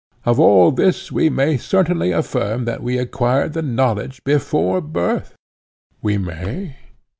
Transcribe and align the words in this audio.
Of 0.25 0.39
all 0.39 0.71
this 0.71 1.11
we 1.11 1.29
may 1.29 1.57
certainly 1.57 2.11
affirm 2.11 2.65
that 2.65 2.81
we 2.81 2.97
acquired 2.97 3.53
the 3.53 3.61
knowledge 3.61 4.23
before 4.23 4.81
birth? 4.81 5.35
We 6.01 6.17
may. 6.17 6.77